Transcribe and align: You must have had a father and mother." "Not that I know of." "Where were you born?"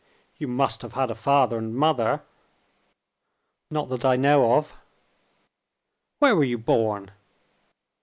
You 0.37 0.47
must 0.47 0.81
have 0.81 0.93
had 0.93 1.11
a 1.11 1.13
father 1.13 1.59
and 1.59 1.75
mother." 1.75 2.23
"Not 3.69 3.87
that 3.89 4.03
I 4.03 4.15
know 4.15 4.53
of." 4.53 4.73
"Where 6.17 6.35
were 6.35 6.43
you 6.43 6.57
born?" 6.57 7.11